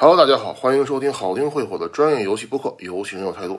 [0.00, 3.54] Hello，大家好，欢迎收听好听会火的专业游戏播客《游戏人有态度》，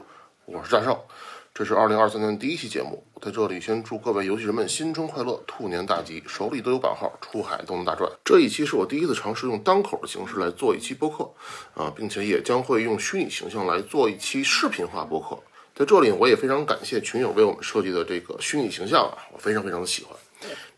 [0.45, 1.05] 我是战少，
[1.53, 8.09] 这是二零二三年第一期节目，在这里先祝各位游戏人们新春快乐，兔年大吉，手里都有版号，出海都能大赚。
[8.23, 11.29] 这一期是我第一次尝试用单口的形式来做一期播客
[11.73, 15.37] 啊，并且也将会用虚拟形象来做一期视频化播客。
[15.75, 20.15] 在这里，我也非常感谢群友为我们设计的这个虚拟形象啊，我非常非常的喜欢。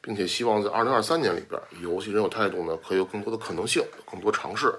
[0.02, 4.74] 并且希望在二零二三年里边，游戏人有态度呢，可以有更多的可能性，有更多尝试。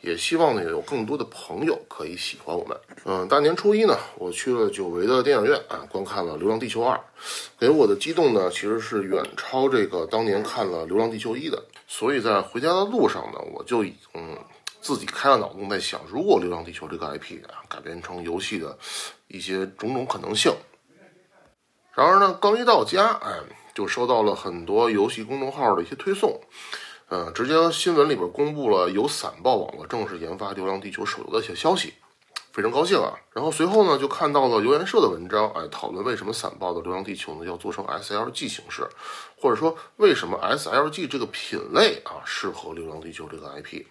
[0.00, 2.78] 也希望呢，有更多的朋友可以喜欢我们。
[3.04, 6.96] 嗯，大年初一呢，我去了久违的电影院啊，观看了《流浪地球二》，
[7.58, 11.60] 给我的激动呢，其实是远超这个当年看了《流浪地球一》的。
[11.88, 14.38] 所以在回家的路上呢，我就已经
[14.80, 18.78] 自己开了脑洞，在想，如果《流浪地球》这个 IP 啊改编成游戏的
[19.26, 20.54] 一些种种可能性。
[21.96, 23.32] 然而呢，刚一到家，哎。
[23.78, 26.40] 就收到了很多游戏公众号的一些推送，
[27.06, 31.94] 呃，直接新闻里边公布了由散爆网络正式研发《流浪地球》手游的一些消息，
[32.50, 33.14] 非常高兴啊。
[33.32, 38.84] 然后随后呢，就看到了留言社的文章，哎，讨论为什么散爆的《流浪地球》呢要做成 SLG 形式，
[39.40, 43.84] 或者说为什么 SLG 这个品类啊适合《流浪地球》这个 IP。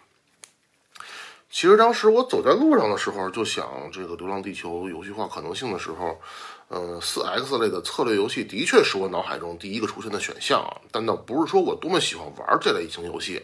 [1.57, 6.21] 其实当时我走在路上的时候，就想这个《流浪地球》游戏化可能性的时候。
[6.67, 13.41] 呃，四 X 类的策略游戏的确是我脑海中第一个出现的选项啊，但倒不是说我多么喜欢玩这类型游戏，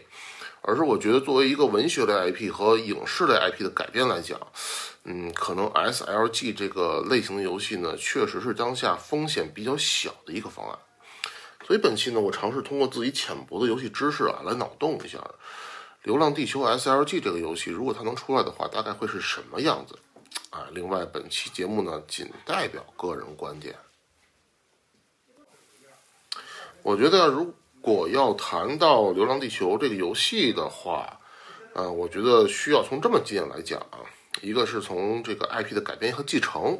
[0.62, 4.38] 而是我觉得作为一个文学类 IP 和影视类 IP 的改编来讲，
[5.02, 10.78] 嗯，可能 SLG 这个类型的游戏呢，确实是当下风险比较小的一个方案。
[11.66, 15.16] 所以本期呢，我尝试通过自己浅薄的游戏知识啊，来脑洞一下，
[16.04, 19.98] 《流浪地球》SLG 这个游戏，如果它能出来的话，大概会是什么样子？
[20.50, 23.74] 啊，另外，本期节目呢，仅代表个人观点。
[26.82, 31.18] 我觉得，如果要谈到《流浪地球》这个游戏的话，
[31.72, 34.04] 呃，我觉得需要从这么几点来讲啊。
[34.42, 36.78] 一个是从这个 IP 的改编和继承，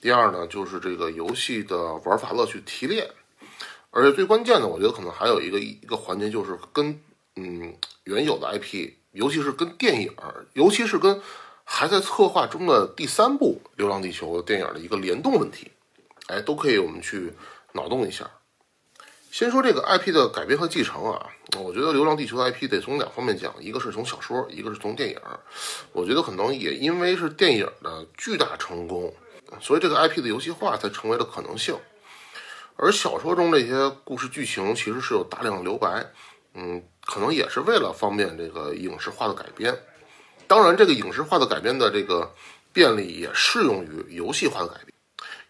[0.00, 3.08] 第二呢，就是这个游戏的玩法乐趣提炼，
[3.90, 7.00] 而且最关键的，我觉得可能还有一个一个环节，就是跟
[7.36, 10.14] 嗯原有的 IP，尤其是跟电影，
[10.54, 11.20] 尤其是跟。
[11.64, 15.70] 还在策划中的第三部《流浪地球》电影的一个联动问题，
[16.26, 17.32] 哎，都可以我们去
[17.72, 18.28] 脑洞一下。
[19.30, 25.18] 先说这个 IP 的改编和继承啊，我觉得《流浪地球》的 IP 得从两方面讲，一个是从小说，一个是从电影。
[25.92, 29.14] 我觉得可能也因为是电影的巨大成功，
[29.60, 31.78] 所以这个 IP 的游戏化才成为了可能性。
[32.76, 36.12] 而小说中这些故事剧情其实是有大量的留白，
[36.54, 39.76] 嗯，可能也是为了方便这个影视化的改编。
[40.46, 42.30] 当然，这个影视化的改编的这个
[42.72, 44.92] 便利也适用于游戏化的改编，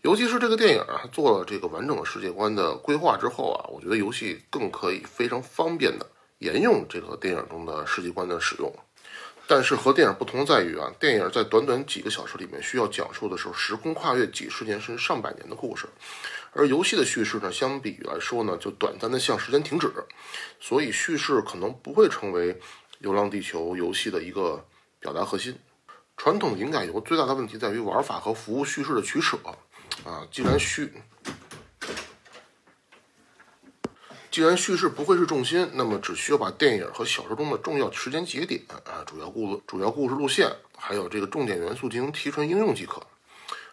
[0.03, 6.07] 尤其是这个电影啊，做了这个完整的世界观的规划之后啊，我觉得游戏更可以非常方便的
[6.39, 8.73] 沿用这个电影中的世界观的使用。
[9.49, 15.89] 但是和电影不同在于啊，电影在短短几个小时里面需要讲述的是时空跨越几十年甚至上百年的故事，
[16.53, 19.93] 而游戏的叙事呢，相比来说呢，就短暂的像时间停止，
[20.61, 22.55] 所以叙事可能不会成为
[22.99, 24.67] 《流浪地球》游戏的一个。
[25.03, 25.59] 表达核心，
[26.17, 29.37] 传统影改游最大的问题在于玩法和服务叙事的取舍
[30.05, 30.25] 啊。
[30.31, 30.93] 既然叙，
[34.31, 40.49] 既然叙事不会是重心，那么只需要把电影和小说中的重要时间节点啊、主要故主要故事路线，
[40.79, 43.05] 还有这个重点元素进行提纯应用即可。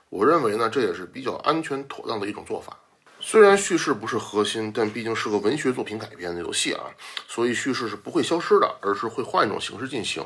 [0.09, 2.77] 我认为呢，这也是比较安全妥当的一种做法。
[3.19, 6.85] 虽然叙事不是核心，但毕竟是个文学作品改编的游戏啊，
[7.27, 10.23] 所以叙事是不会消失的，而是会换一种形式进行。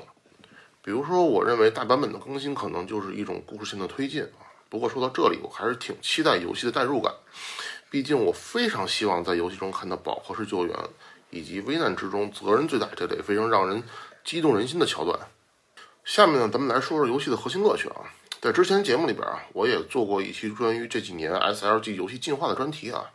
[0.82, 4.46] 比如说，我认为大版本的更新可能就是一种故事性的推进啊。
[4.70, 7.14] 不过说到这里，我还是挺期待游戏的代入感，
[7.90, 10.76] 毕竟我非常希望在游戏中看到饱和式救援
[11.30, 13.84] 以及危难之中责任最大这类非常让人
[14.24, 15.20] 激动人心的桥段。
[16.06, 18.14] 下面呢，咱们来说说游戏的核心乐趣啊。
[18.44, 23.10] 在之前节目里边啊，我也做过一期关于这几年 SLG 游戏进化的专题啊。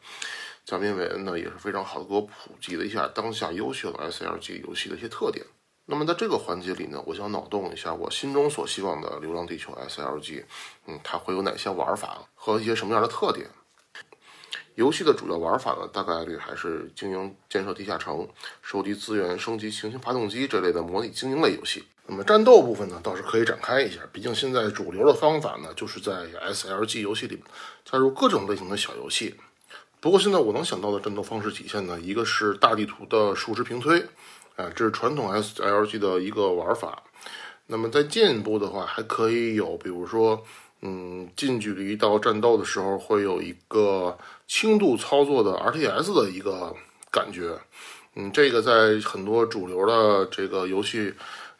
[0.64, 5.44] 嘉宾韦恩呢也是非常好的给我普及了一下当下优秀的 SLG 游戏的一些特点。
[5.84, 10.44] 那么在这个环节里呢，我想脑洞一下我心中所希望的《流浪地球》SLG，
[10.86, 13.46] 嗯，它会有哪些玩法和一些什么样的特点？
[14.78, 18.28] 游戏的主要玩法呢，大概率还是经营建设地下城、
[18.62, 21.82] 收集资源、升级行星发动机这类的模拟经营类游戏。
[22.06, 26.12] 那么战斗部分呢，倒是可以展开一下，毕竟现在主流的方法呢，就是在
[26.52, 27.42] SLG 游戏里
[27.84, 29.34] 加入各种类型的小游戏。
[29.98, 34.06] 不过现在我能想到的战斗方式体现呢，一个是大地图的数值平推。
[34.54, 37.02] 啊，这是传统 SLG 的一个玩法。
[37.66, 40.44] 那么在进一步的话，还可以有，比如说，
[40.80, 44.16] 嗯，近距离到战斗的时候，会有一个
[44.46, 46.74] 轻度操作的 RTS 的一个
[47.10, 47.58] 感觉。
[48.14, 51.12] 嗯，这个在很多主流的这个游戏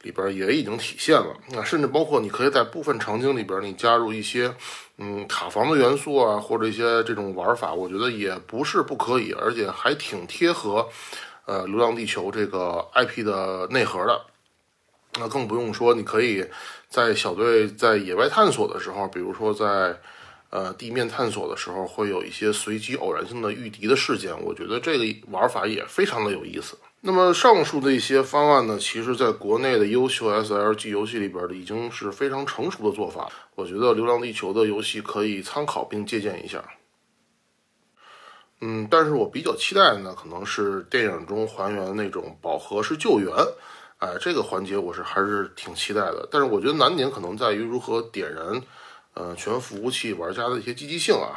[0.02, 1.36] 里边也已经体现了。
[1.50, 4.54] 那甚至包括你可以在部分场景里边，你加入一些
[4.96, 10.88] 嗯塔防的元素啊，或者一些这种玩法，我觉得也不是不可以，而且还挺贴合
[11.44, 14.20] 呃《流浪地球》这个 IP 的内核的。
[15.20, 16.44] 那更不用说，你可以
[16.88, 20.00] 在小队在野外探索的时候，比如说在
[20.50, 24.32] 呃地面探索的时候，会有一些随机偶然性的遇敌的事件。
[24.43, 26.79] 我觉得这个玩法也非常的有意思。
[27.00, 33.31] 那么上述的一些方案呢，其实在国内的优秀 SLG 游戏里边的已经是非常成熟的做法。
[33.55, 36.64] 我觉得《流浪地球》的游戏可以参考并借鉴一下。
[38.61, 43.31] 嗯，但是我比较期待呢，可能是电影中还原那种饱和式救援。
[43.98, 48.62] 哎，这个环节我是还是挺期待的，但是我觉得难点可能在于如何点燃，
[49.14, 51.34] 呃，全服务器玩家的一些积极性啊。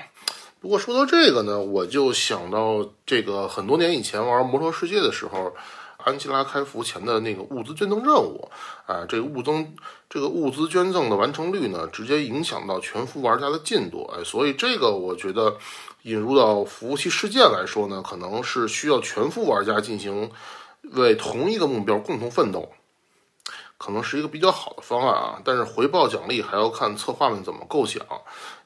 [0.59, 5.55] 不过说到这个呢，我就想到这个很多年以前玩《魔兽世界》的时候，
[5.97, 8.47] 安琪拉开服前的那个物资捐赠任务，
[8.85, 9.75] 哎，这个物增
[10.07, 15.57] 这个物资捐赠的完成率呢，直接影响到全服玩家的进度，哎，所以这个我觉得
[16.03, 20.29] 引入到服务器世界来说呢，可能是需要全服玩家进行。
[20.81, 22.71] 为同一个目标共同奋斗，
[23.81, 25.41] 可能是一个比较好的方案啊。
[25.43, 28.05] 但是回报奖励还要看策划们怎么构想，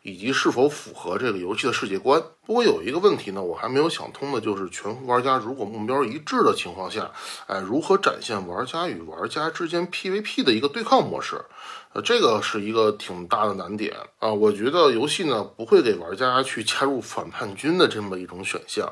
[0.01, 2.21] 以及是否符合这个游戏的世界观。
[2.45, 7.09] 不过有一个问题呢，我还没有想通的，就是全服玩家如果目标一致的情况下，
[7.47, 11.45] 哎，如何展现玩家与玩家之间 PVP 的一个对抗模式？
[11.93, 14.27] 呃，这个是一个挺大的难点啊。
[14.27, 18.91] 我觉得游戏呢不会给玩家去加入反叛军的这么一种选项。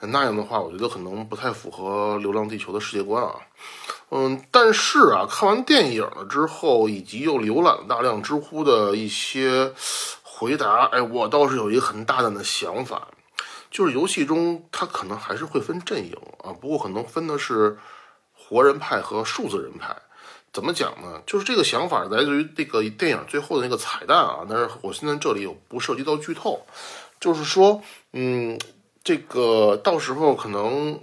[0.00, 3.34] 那样的话，我觉得可能不太符合《流浪地球》的世界观啊。
[4.16, 9.72] 嗯，但是啊，看完电影了之后，以及又浏览了大量知乎的一些
[10.22, 13.08] 回答，哎，我倒是有一个很大胆的想法，
[13.72, 17.76] 就是游戏中它可能还是会分阵营啊，不过可能分的是
[18.32, 19.96] 活人派和数字人派。
[20.52, 21.20] 怎么讲呢？
[21.26, 26.64] 就是这个想法来自于这个电影最后的那个彩蛋啊，但是我现在这里有不涉及到剧透，
[27.18, 27.82] 就是说，
[28.12, 28.56] 嗯。
[29.02, 30.98] 这个到时候可能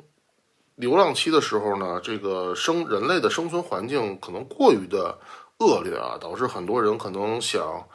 [0.81, 5.19] 流浪期的时候呢，这个生人类的生存环境可能过于的
[5.59, 7.87] 恶劣啊，导致很多人可能想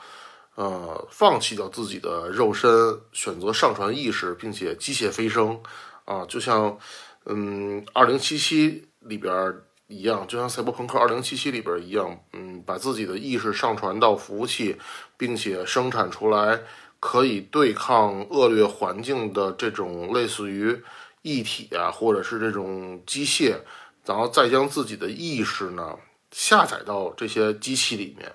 [0.54, 2.70] 呃放弃掉自己的肉身，
[3.12, 5.60] 选择上传意识，并且机械飞升
[6.04, 6.78] 啊，就像
[7.24, 9.52] 嗯二零七七里边
[9.88, 14.76] 一样，就像赛博朋克二零七七里边一样，嗯，把自己的意识上传到服务器，
[15.16, 16.62] 并且生产出来。
[16.98, 20.82] 可以对抗恶劣环境的这种类似于
[21.26, 23.56] 异体啊，或者是这种机械，
[24.04, 25.98] 然后再将自己的意识呢
[26.30, 28.32] 下载到这些机器里面，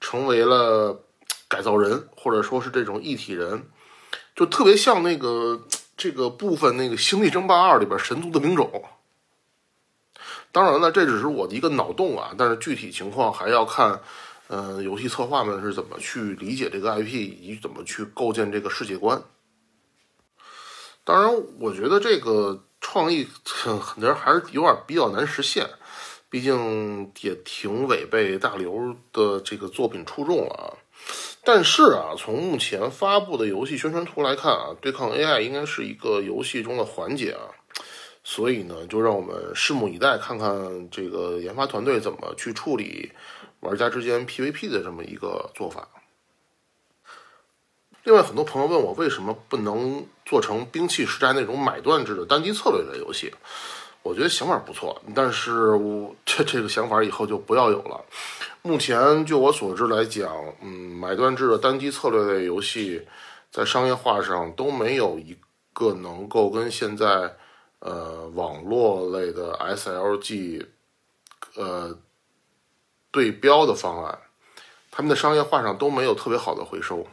[0.00, 1.00] 成为了
[1.48, 3.64] 改造人，或者说是这种一体人，
[4.34, 5.66] 就特别像那个
[5.96, 8.84] 这个部分那个《星际争霸二》里边神族的兵种。
[10.52, 14.00] 当然了，这只是我的一个脑洞啊，但是具体情况还要看。
[14.48, 19.20] 嗯，游戏策划们是怎么去理解这个 IP，以及怎么去构建这个世界观？
[21.06, 25.64] 当然，我觉得这个创意可能还是有点比较难实现，
[26.28, 30.66] 毕竟也挺违背大刘的这个作品初衷了啊。
[31.44, 37.54] 但是啊，从目前发布的游戏宣传图来看啊，对抗 AI 应该是一个游戏中的环节啊，
[38.24, 43.12] 所以呢，就让我们拭目以待，看看这个研发团队怎么去处理。
[43.60, 45.88] 玩家之间 PVP 的这么一个做法。
[48.06, 53.34] 另外，很多朋友问我为什么不能做成兵器时代那种买断制的单机策略类游戏？
[54.04, 58.04] 我觉得想法不错，但是我这这个想法以后就不要有了。
[58.62, 60.32] 目前就我所知来讲，
[60.62, 63.04] 嗯，买断制的单机策略类游戏
[63.50, 65.36] 在商业化上都没有一
[65.72, 67.34] 个能够跟现在
[67.80, 70.64] 呃网络类的 SLG
[71.56, 71.98] 呃。
[73.10, 74.18] 对标的方案，
[74.90, 77.06] 他们的商业化上都没有特别好的回收，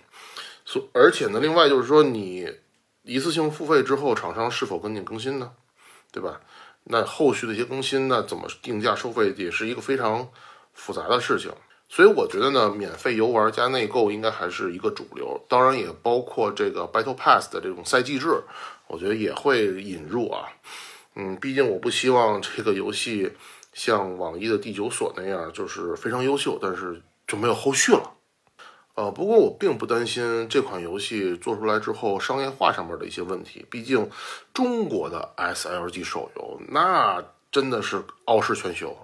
[0.74, 2.52] 所而且呢，另外就是说，你
[3.04, 5.52] 一次性付费之后，厂商是否跟进更新呢？
[6.12, 6.42] 对吧？
[6.86, 10.28] 那后续的一些更新那，怎么定价收费，也是一个非常
[10.74, 11.52] 复杂的事情。
[11.88, 18.42] 所以我觉得呢，免费游玩加内购应该还是一个主流，当然也包括这个 Battle Pass 的这种赛季制，
[18.88, 20.50] 我觉得也会引入啊。
[21.14, 23.32] 嗯，毕竟我不希望这个游戏。
[23.74, 28.12] 像网易的第九所那样，就是非常优秀，但是就没有后续了。
[28.96, 34.08] 呃，不过我并不担心这款游戏做出来之后商业化上面的一些问题，毕竟
[34.54, 38.96] 中国的 SLG 手游那真的是傲视全球。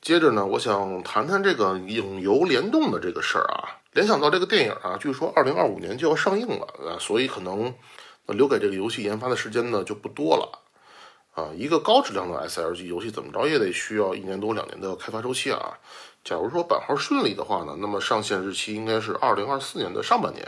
[0.00, 3.78] 接着呢，我想谈谈这个影游联动的这个事儿啊。
[3.92, 7.72] 联想到这个电影啊，据说二零二五年就要上映了啊，所以可能
[8.26, 10.58] 留给这个游戏研发的时间呢就不多了。
[11.34, 15.78] 啊，一个高质量的 SLG 游戏怎么着也得需要一年多两年的开发周期啊。
[16.22, 20.46] 假如说版号顺利的话呢，那么上线日期应该是二零二四年的上半年。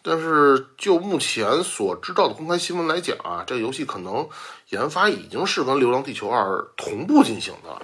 [0.00, 4.28] 但是就目前所知道的公开新闻来讲啊，这个游戏可能
[4.68, 6.44] 研发已经是跟《流浪地球二》
[6.76, 7.82] 同步进行的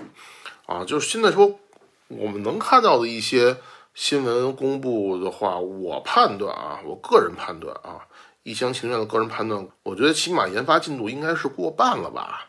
[0.67, 0.85] 啊。
[0.85, 1.59] 就是现在说
[2.09, 3.57] 我们能看到的一些
[3.95, 8.07] 新闻公布的话，我判断啊，我个人判断啊，
[8.43, 12.47] 一厢情愿的个人判断，我觉得起码研发进度应该是过半了吧。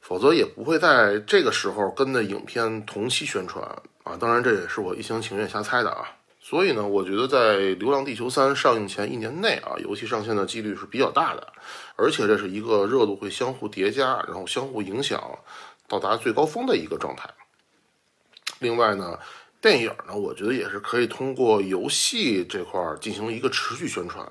[0.00, 3.64] 否则也不会在这个时候跟的影片同期宣传
[4.04, 4.16] 啊！
[4.18, 6.16] 当然，这也是我一厢情愿瞎猜的啊。
[6.40, 11.52] 所以呢，我觉得在《流浪地球三》上映前一年内啊，游戏上线的几率是比较大的，
[11.94, 15.38] 而且这是一个热度会相互叠加，然后相互影响，
[15.86, 17.30] 到达最高峰的一个状态。
[18.58, 19.18] 另外呢，
[19.60, 24.30] 电影呢，我觉得也是可以通过游戏这块进行一个持续宣传，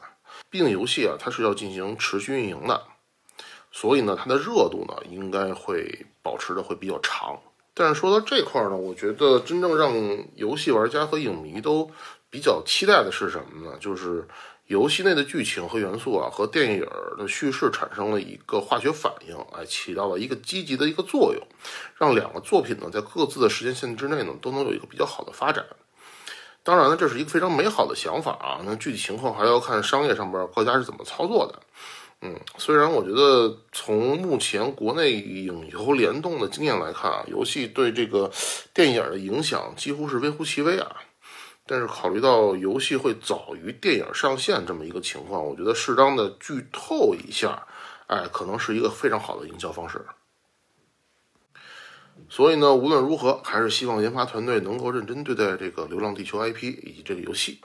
[0.49, 2.83] 毕竟游戏啊，它是要进行持续运营的。
[3.71, 7.39] 所以呢，它的热度呢应该会保持的会比较长。
[7.73, 9.93] 但是说到这块儿呢，我觉得真正让
[10.35, 11.89] 游戏玩家和影迷都
[12.29, 13.77] 比较期待的是什么呢？
[13.79, 14.27] 就是
[14.67, 16.87] 游戏内的剧情和元素啊，和电影
[17.17, 21.41] 的叙事产生了一个化学反应，哎，起到了一个积极的一个作用，
[21.97, 25.65] 让两个作品呢在各自的时间线之内呢都能有一个比较好的发展。
[26.63, 31.59] 当然呢，这是一个非常美好的想法啊，那具体情况还要看商业上边各家是怎么操作的。
[32.23, 38.31] 嗯，虽然我觉得从目前国内影游联动的经验来看啊，游戏对这个
[38.75, 40.97] 电影的影响几乎是微乎其微啊。
[41.65, 47.65] 但是考虑到游戏会早于电影上线这么一个情况，我觉得适当的剧透一下，
[48.05, 50.05] 哎，可能是一个非常好的营销方式。
[52.29, 57.61] 所以呢，无论如何，还是希望研发团队能够认真对待这个《流浪地球》IP 以及这个游戏。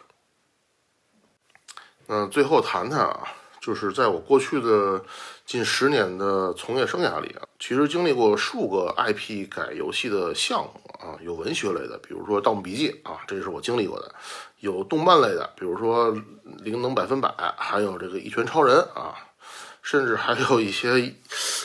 [2.06, 3.34] 那最后谈谈啊。
[3.66, 5.02] 就是在我过去的
[5.44, 10.70] 近十年的从业生涯里啊，其实经历过数个 IP 改游戏的项目
[11.00, 14.06] 啊，有文学类的，比如说《盗墓笔记》啊，这是我经历过的；
[14.60, 16.12] 有动漫类的，比如说
[16.62, 19.16] 《灵能百分百》，还有这个《一拳超人》啊，
[19.82, 21.12] 甚至还有一些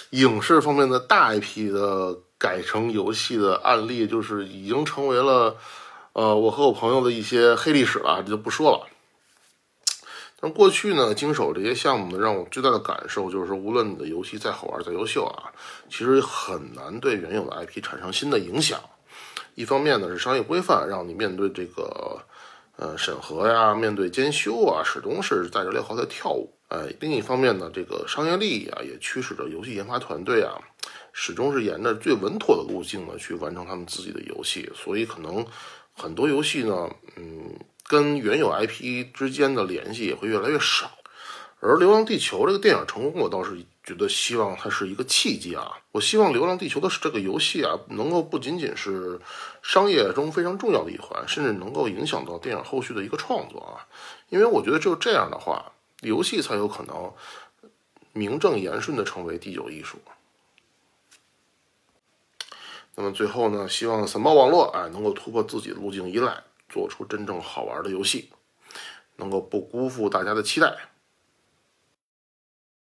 [0.10, 5.56] 影视方面的大 IP 的改成游戏的案例，就是已经成为了
[6.14, 8.88] 呃我和我朋友的一些黑历史了，这就不说了。
[10.44, 15.54] 但过去呢，经手这些项目呢，让我最大的感受就是说，无论你的游戏再好玩、再优秀啊，
[15.88, 18.82] 其实很难对原有的 IP 产生新的影响。
[19.54, 22.20] 一方面呢，是商业规范让你面对这个
[22.76, 26.52] 呃审核呀、面对监修啊，始终是带着镣铐在跳舞。
[26.70, 30.58] 哎，另一方面呢，这个商业利益啊，也驱使着游戏研发团队啊，
[31.14, 34.68] 始终是沿着最稳妥的路径呢去完成他们自己的游戏。
[34.74, 35.46] 所以，可能
[35.94, 37.54] 很多游戏呢，嗯。
[37.92, 40.90] 跟原有 IP 之间的联系也会越来越少，
[41.60, 45.78] 而《流浪地球》这个电影成功，我倒是觉得希望它是一个契机啊！
[45.92, 49.20] 我希望《流浪地球》的这个游戏啊，能够不仅仅是
[49.62, 53.84] 商业中非常重要的一环，甚至能够影响到电影后续的一个创作啊！
[54.30, 57.12] 因为我觉得只有这样的话，游戏才有可能
[58.14, 59.98] 名正言顺的成为第九艺术。
[62.96, 66.42] 那么最后呢，希望散爆网络哎能够突破自己的路径依赖。
[66.72, 68.32] 做出真正好玩的游戏，
[69.18, 70.74] 能够不辜负大家的期待。